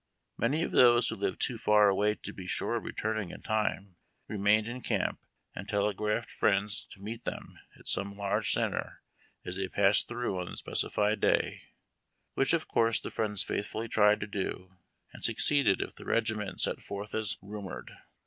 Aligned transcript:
Many 0.35 0.63
of 0.63 0.71
those 0.71 1.09
wlio 1.11 1.19
lived 1.19 1.41
too 1.41 1.59
far 1.59 1.87
away 1.87 2.15
to 2.15 2.33
be 2.33 2.47
sure 2.47 2.73
of 2.77 2.83
returning 2.83 3.29
in 3.29 3.43
time, 3.43 3.97
remained 4.27 4.67
in 4.67 4.81
camp, 4.81 5.19
and 5.53 5.69
telegraphed 5.69 6.31
friends 6.31 6.87
to 6.89 6.99
meet 6.99 7.23
them 7.23 7.59
at 7.77 7.87
some 7.87 8.17
large 8.17 8.51
centre, 8.51 9.03
as 9.45 9.57
they 9.57 9.67
passed 9.67 10.07
through 10.07 10.39
on 10.39 10.49
the 10.49 10.57
specified 10.57 11.19
day, 11.19 11.61
which 12.33 12.51
of 12.53 12.67
course 12.67 12.99
the 12.99 13.11
friends 13.11 13.43
faithfully 13.43 13.87
tried 13.87 14.19
to 14.21 14.25
do, 14.25 14.75
and 15.13 15.23
succeeded 15.23 15.83
if 15.83 15.93
the 15.93 16.05
regiment 16.05 16.61
set 16.61 16.81
forth 16.81 17.13
as 17.13 17.37
rumored. 17.43 17.91